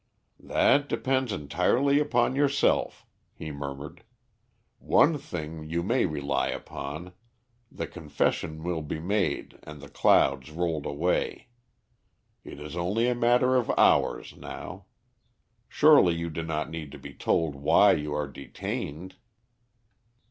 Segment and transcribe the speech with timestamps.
[0.39, 3.05] "That depends entirely upon yourself,"
[3.35, 4.03] he murmured.
[4.79, 7.13] "One thing you may rely upon
[7.71, 11.49] the confession will be made and the clouds rolled away.
[12.43, 14.85] It is only a matter of hours now.
[15.69, 19.17] Surely, you do not need to be told why you are detained?"